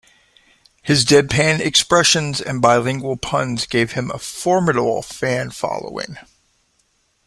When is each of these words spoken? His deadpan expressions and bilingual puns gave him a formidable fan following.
His 0.81 1.05
deadpan 1.05 1.59
expressions 1.59 2.41
and 2.41 2.59
bilingual 2.59 3.17
puns 3.17 3.67
gave 3.67 3.91
him 3.91 4.09
a 4.09 4.17
formidable 4.17 5.03
fan 5.03 5.51
following. 5.51 6.17